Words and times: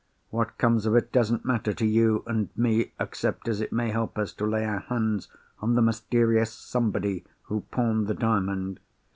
What 0.31 0.57
comes 0.57 0.87
of 0.87 0.95
it 0.95 1.11
doesn't 1.11 1.45
matter 1.45 1.75
to 1.75 1.85
you 1.85 2.23
and 2.25 2.49
me 2.57 2.91
except 2.99 3.47
as 3.47 3.61
it 3.61 3.71
may 3.71 3.91
help 3.91 4.17
us 4.17 4.33
to 4.33 4.47
lay 4.47 4.65
our 4.65 4.79
hands 4.79 5.27
on 5.59 5.75
the 5.75 5.81
mysterious 5.83 6.51
Somebody 6.51 7.23
who 7.43 7.61
pawned 7.69 8.07
the 8.07 8.15
Diamond. 8.15 8.79